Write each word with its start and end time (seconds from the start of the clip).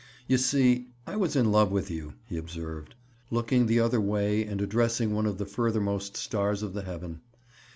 "You 0.27 0.39
see 0.39 0.87
I 1.05 1.15
was 1.15 1.35
in 1.35 1.51
love 1.51 1.71
with 1.71 1.91
you," 1.91 2.15
he 2.25 2.35
observed, 2.35 2.95
looking 3.29 3.67
the 3.67 3.79
other 3.81 4.01
way 4.01 4.43
and 4.43 4.59
addressing 4.59 5.13
one 5.13 5.27
of 5.27 5.37
the 5.37 5.45
furthermost 5.45 6.17
stars 6.17 6.63
of 6.63 6.73
the 6.73 6.81
heaven. 6.81 7.21